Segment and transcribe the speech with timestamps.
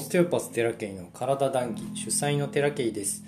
[0.00, 3.22] ステオパステラケイの体談義主催のテラケイです。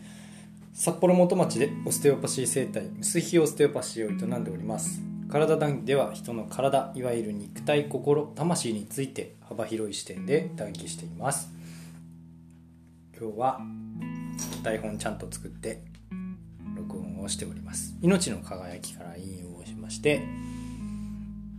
[0.72, 5.02] 札幌元町でオステオパシー生態ムスヒオステオパシーを営んでおります。
[5.30, 11.50] 体談義では人の体いわゆる肉体心魂について幅広い視点で談義しています。
[13.20, 13.60] 今日は
[14.62, 15.82] 台本ちゃんと作って
[16.74, 17.94] 録音をしております。
[18.00, 20.22] 命の輝きから引用をしまして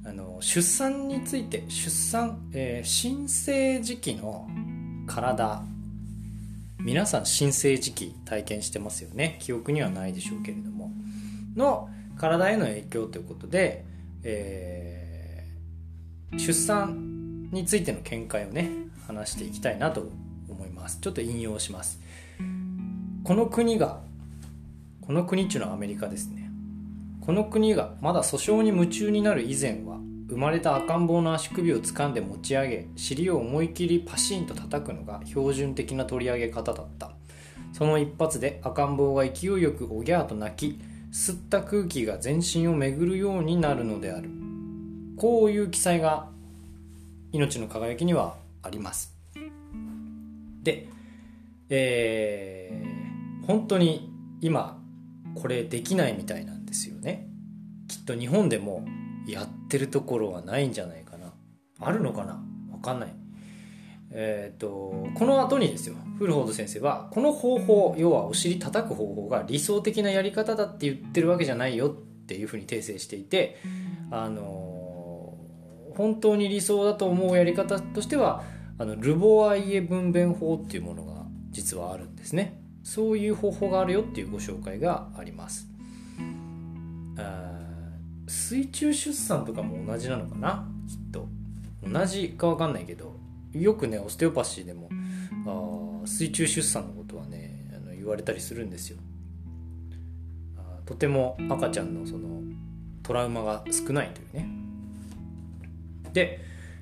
[0.05, 4.49] あの出産について出産、えー、新生時期の
[5.07, 5.63] 体。
[6.80, 9.38] 皆さん新生時期体験してますよね。
[9.41, 10.91] 記憶にはないでしょうけれども。
[11.55, 13.85] の体への影響ということで、
[14.23, 18.70] えー、出産についての見解をね
[19.07, 20.09] 話していきたいなと
[20.49, 20.99] 思います。
[20.99, 21.99] ちょっと引用します。
[23.23, 24.01] この国が
[25.01, 26.49] この国っていうのアメリカですね。
[27.21, 29.99] この国がまだ訴訟に夢中になる以前は
[30.33, 37.12] 生まれた赤ん坊の足首を掴んで持ち上げ尻を思い切りパシンと叩くのが標準的な取り上げ方だった。
[37.71, 40.81] その一発で赤ん坊が勢いよくおぎゃーと泣き
[41.12, 44.29] 吸った空気が全身を巡るようになるのである。
[45.17, 46.29] こういう記載が
[47.31, 49.15] 命の輝きにはあります。
[50.63, 50.87] で
[51.70, 54.81] えー、本当に今
[55.35, 57.27] これできないみたいなんですよね。
[57.87, 58.84] きっと日本でも
[59.27, 61.34] やってるところはないんじゃないかな。
[61.79, 62.43] あるのかな？
[62.71, 63.16] わかんない。
[64.12, 65.96] えっ、ー、とこの後にですよ。
[66.18, 73.57] フルフォード先生はこの方法要はお尻叩く方法が理想的なやり方だって言ってるわけじゃないよっていうふうに訂正していて
[74.12, 75.35] あの
[75.96, 78.44] 本当に理想だと思うやり方としては
[78.78, 82.62] あのルボアイエ分娩法っていうものが実はあるんですね。
[82.84, 85.68] そういう方法があるよっていうご紹介があります
[88.28, 90.68] 水中出産とかも同じなのかな？
[90.88, 91.28] きっと。
[91.85, 93.13] 同じか分かんないけど
[93.52, 94.90] よくねオステオパシーでも
[95.46, 98.97] あ水中出産のことはねあの言われたりするんですよ。
[100.58, 102.42] あとても赤ちゃんのその
[103.03, 104.50] トラウマが少ないというね。
[106.14, 106.40] で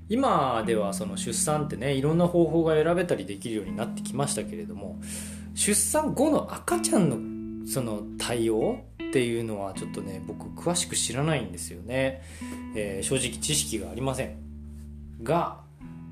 [0.09, 4.99] 今ではその出産ってねいろんな方法が選べたりできるようになってきましたけれども
[5.55, 7.17] 出産後の赤ちゃんの
[7.65, 12.21] その対応っていうのはちょっとね僕詳しく知らないんですよね、
[12.75, 14.37] えー、正直知識がありません。
[15.23, 15.61] が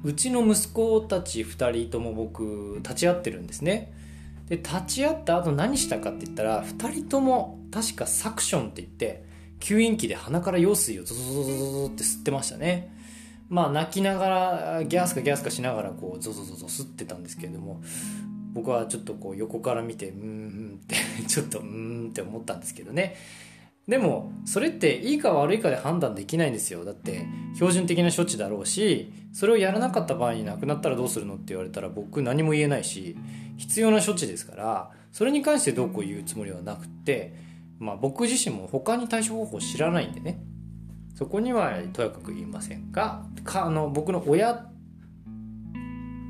[0.03, 3.93] うちの息子たち2人とも僕立ち会ってるんですね。
[4.47, 9.23] で立ち会った後何したかって言ったら2人とも確かサクションって言って
[9.59, 12.95] 吸引器で鼻から羊水をゾゾゾゾゾって吸ってましたね。
[13.49, 17.81] まあ泣きながらギャースかギャースかしながらこうゾゾゾゾ吸ってたんですけれども
[18.53, 20.95] 僕はちょっとこう横から見てうんって
[21.27, 23.15] ちょっとうんって思ったんですけどね。
[23.87, 26.85] でもそれっていいか悪いかで判断できないんですよ。
[26.85, 33.17] だって標準的な処置だろうしそれをやらなかった場合に亡くなったらどうするのって言われたら僕何も言えないし
[33.57, 37.33] 必要な処置ですからそれに関してどうこう言うつもりはなくって
[37.79, 40.39] まあ僕自身も他に対処方法を知らないんでね。
[41.19, 44.69] そこにはとやかく言いませんがかあの僕の親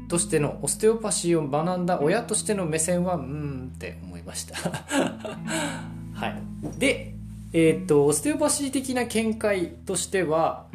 [0.10, 4.56] としてのオステオパシーを学んだ親としての目線はうんって思いました。
[6.14, 6.80] はい。
[6.80, 7.14] で
[7.54, 10.68] えー、っとオステオパシー的な見解としては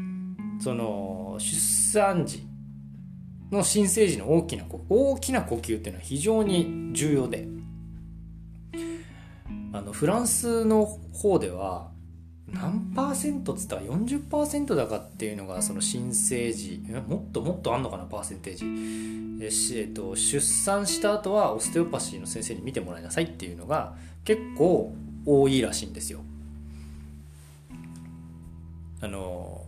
[0.61, 2.47] その出産時
[3.51, 7.47] の新生児の大きな大きな呼吸っていうのは非常に重要で
[9.73, 11.91] あのフランスの方では
[12.53, 18.57] 何パーセントっつったら40%だかっていうのがその新生児もっともっとあんのかなパーセンテー
[19.39, 19.45] ジ。
[19.45, 23.95] えし、えっと、出産した後はオステオパシーの先生に見てもらいなさいっていうのが
[24.25, 24.95] 結構
[25.27, 26.21] 多いらしいんですよ。
[29.01, 29.65] あの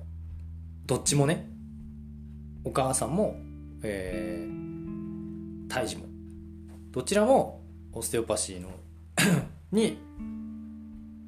[0.87, 1.47] どっちもね
[2.65, 3.37] お母さんも、
[3.83, 6.07] えー、胎児も。
[6.93, 7.61] どちらも
[7.93, 8.71] オステオパシーの
[9.73, 9.99] に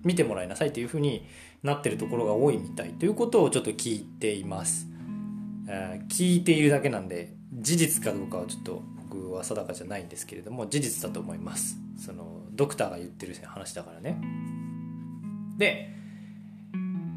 [0.04, 1.26] 見てもらいなさいというふうに
[1.62, 4.86] なってるところが多いみたいということをちょっと聞いています。
[5.68, 14.20] えー、聞いているだけなんで事実かどうかはちょっと僕は定かじゃないんですけれども事実だと思いますそのドクターが言ってる話だからね
[15.56, 15.92] で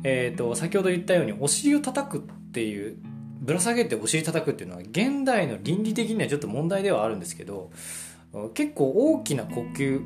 [0.03, 2.21] えっ、ー、と先ほど言ったようにお尻を叩くっ
[2.51, 2.97] ていう
[3.39, 7.71] ぶら下げてお尻叩くっていうのは現代の倫理的にはちょっと問題ではあるんですけど
[8.53, 10.01] 結構大きな呼吸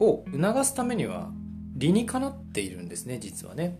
[0.00, 1.30] を促すためには
[1.78, 3.78] 理にかなっているんですね実はね。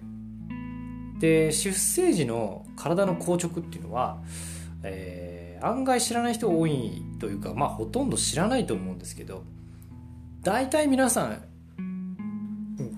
[1.18, 4.22] で出生時の体の硬直っていうのは、
[4.84, 9.42] えー、案外知らない人多いというかまあほとんど知らないと思うんですけど
[10.42, 11.42] 大体皆さん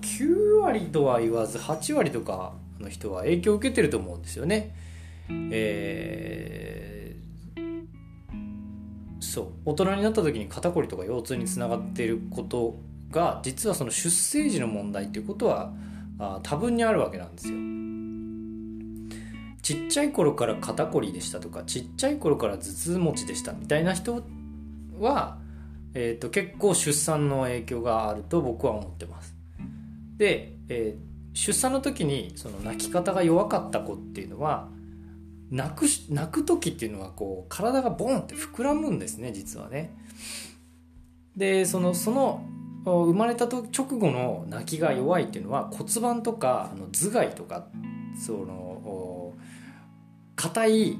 [0.01, 4.75] 9割とは言わず8割とかの人は影響を受けてると思うんですよね。
[5.51, 7.85] えー、
[9.19, 12.75] そう大人になった時に肩こりとか腰痛につながっていること
[13.11, 15.73] が実はその出生時の問題っていうことは
[16.19, 17.57] あ多分にあるわけなんですよ。
[19.61, 24.23] ちっちゃい頃から肩こりでしたとかちっちゃい頃から頭痛持ちでしたみたいな人
[24.99, 25.37] は、
[25.93, 29.35] えーと、結構出産の影響があると僕は思ってます。
[30.17, 34.67] で、えー、出産の時にその泣き方が弱かった子っていうのは
[35.51, 39.95] 泣く泣く時っていうのはこう体がボンって膨らむんですね実はね。
[41.35, 42.45] でそのその
[42.83, 47.67] 生まれた直後の泣きが弱いっていうのは骨盤とかあの頭蓋とか
[48.15, 49.33] その
[50.35, 50.97] 硬い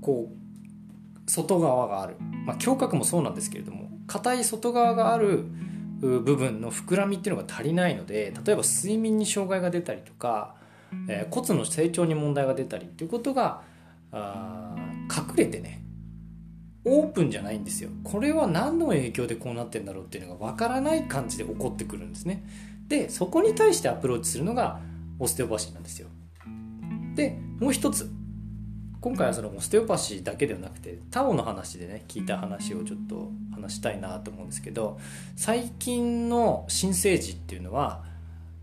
[0.00, 2.16] こう外側がある、
[2.46, 5.44] まあ、胸郭もそうなんですけれども硬い外側がある
[6.00, 10.56] 部分の膨らみっていうのが足りないので例えば睡眠に障害が出たりとか、
[11.08, 13.62] えー、骨の成長に問題が出たりっていうことが
[14.12, 15.82] 隠れてね
[16.84, 17.90] オープンじゃないんですよ。
[18.02, 22.44] これは何の影響でこうなってんだろうっていうのが分からない感じで起こってくるんですね。
[22.88, 24.80] でそこに対してアプローチするのが
[25.18, 26.08] オステオパシーなんですよ。
[27.14, 28.10] でもう一つ。
[29.00, 35.00] 今回はそのオステオパシーだけではなくてタオの話でね聞いた話をちょっと話したいなと思うんですけど
[35.34, 38.04] 最近の新生児っていうのは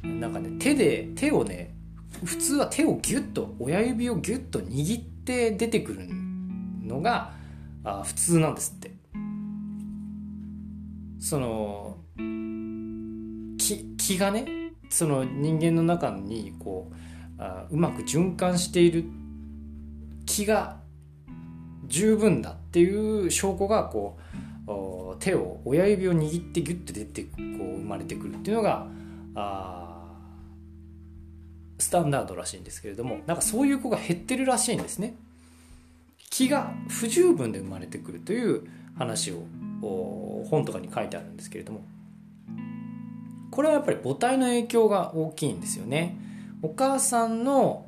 [0.02, 1.76] なんかね手で手をね
[2.24, 6.08] 普通は手をギュッと親指をギュッと握って出てくる
[6.88, 7.34] のが
[7.84, 8.92] あ普通なんですって
[11.20, 11.98] その
[13.58, 19.06] 気気がねその人間の中にこうあうまく循環している
[20.26, 20.80] 気が
[21.88, 28.88] 十分だっていう証拠がこう手を親指を握ってギュッて出てこう生まれてくるっていうのが
[29.36, 29.90] あ
[31.80, 35.16] スタンダードらしいんですけれどもなんかそういう子が減ってるらしいんですね。
[36.30, 38.64] 気が不十分で生まれてくるという
[38.98, 39.44] 話を
[40.50, 41.82] 本とかに書いてあるんですけれども
[43.52, 46.18] これはやっぱり母体の影響が大きいんですよね。
[46.62, 47.86] お母さんの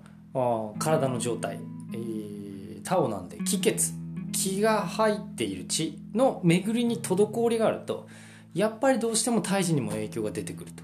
[0.80, 1.60] 体の状態、
[1.94, 3.94] えー、タオなんで気血
[4.32, 8.08] 気が入っている血の巡りに滞りがあると
[8.54, 10.84] やっぱりどうしても胎児にも影響が出てくると。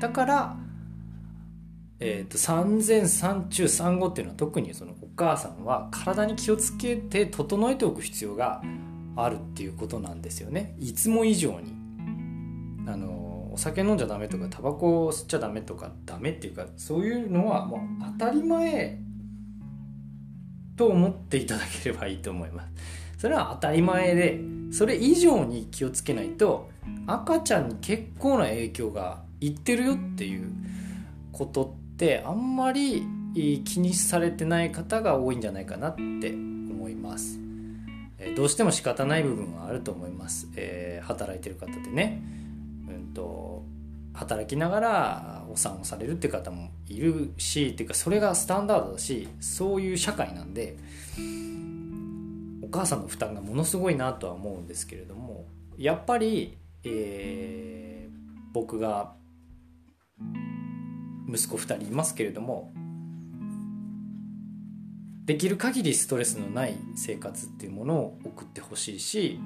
[0.00, 0.56] だから
[2.04, 8.60] えーと、産前産中産後っていうのは特にそのお母さんは体に気をつけて整えておく必要が
[9.14, 10.74] あるっていうことなんですよね。
[10.80, 11.72] いつも以上に。
[12.88, 17.80] あのお酒飲んじゃダメとかタバコ吸っちゃダメとかダメっていうかそういうのはもう
[18.18, 18.98] 当たり前
[20.76, 22.72] と思っていただければいいと思います。
[23.18, 24.40] それは当たり前で
[24.72, 26.68] それ以上に気をつけないと
[27.06, 30.50] 赤ちゃんに結構な影響がいってるよっていう
[31.30, 31.81] ことって
[32.24, 33.04] あんまり
[33.64, 36.02] 気にされてない方が多いんじゃないかなって
[36.32, 37.38] 思います。
[38.18, 40.48] えどうしても仕方ない部分はあると思います。
[40.56, 42.22] えー、働いてる方でね、
[42.88, 43.64] うんと、
[44.14, 50.76] 働きながらお産をされるって方もいるしっていうかそれがスタンダードだしそういう社会なんで
[52.62, 55.46] お母さんの負担がものすごいなとは思うんですけれども
[55.78, 59.14] やっぱり、えー、僕が
[61.32, 62.72] 息子2人いますけれども
[65.24, 69.38] できる限りストレスのない生活っていうものを送ってほしいし、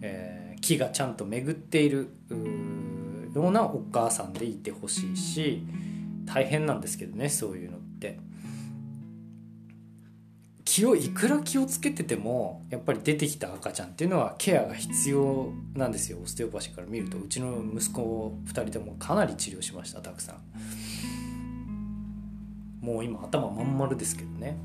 [0.00, 2.08] えー、気がちゃんと巡っている
[3.34, 5.62] ようなお母さんでいてほしいし
[6.24, 8.18] 大変なんですけどねそういうのって。
[10.64, 20.36] 気をいくら気をつけててもやっぱり出てきた赤ちゃんっていうのはケアが必要なんですよオステオパシーから見るとうちの息子2人ともかなり治療しましたたくさん。
[22.82, 24.58] もう今頭まん丸ですけどね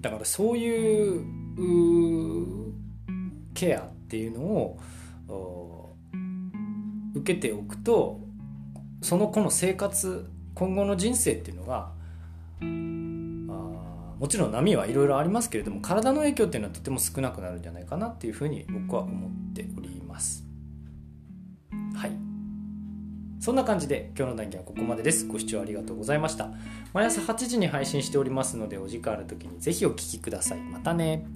[0.00, 1.24] だからそういう
[3.54, 5.94] ケアっていうのを
[7.14, 8.20] 受けておくと
[9.02, 11.92] その子の生活今後の人生っていうのが
[14.18, 20.44] もちろん波はいろいろありますけれども体の影響っていうのはとても少なくなるんじゃないかなっていうふうに僕は思っております。
[21.94, 22.33] はい
[23.44, 25.26] そんな感じで今日の談義はここまでです。
[25.26, 26.48] ご視聴ありがとうございました。
[26.94, 30.60] 毎朝8時に配信しておりますのでお時間ある時にぜひお聴きください。
[30.60, 31.26] またね。